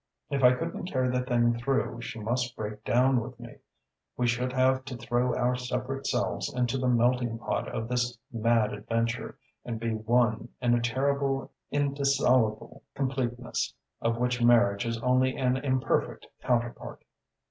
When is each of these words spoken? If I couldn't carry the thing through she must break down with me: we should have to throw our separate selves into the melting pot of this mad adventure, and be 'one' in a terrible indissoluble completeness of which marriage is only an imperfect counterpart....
If 0.31 0.43
I 0.43 0.53
couldn't 0.53 0.87
carry 0.87 1.11
the 1.11 1.23
thing 1.23 1.53
through 1.59 2.01
she 2.01 2.19
must 2.19 2.55
break 2.55 2.83
down 2.83 3.21
with 3.21 3.39
me: 3.39 3.57
we 4.17 4.25
should 4.25 4.51
have 4.51 4.83
to 4.85 4.97
throw 4.97 5.35
our 5.35 5.55
separate 5.55 6.07
selves 6.07 6.51
into 6.51 6.79
the 6.79 6.87
melting 6.87 7.37
pot 7.37 7.67
of 7.67 7.87
this 7.87 8.17
mad 8.33 8.73
adventure, 8.73 9.37
and 9.63 9.79
be 9.79 9.91
'one' 9.93 10.49
in 10.59 10.73
a 10.73 10.81
terrible 10.81 11.51
indissoluble 11.69 12.81
completeness 12.95 13.75
of 14.01 14.17
which 14.17 14.41
marriage 14.41 14.87
is 14.87 14.97
only 15.03 15.37
an 15.37 15.57
imperfect 15.57 16.25
counterpart.... 16.41 17.03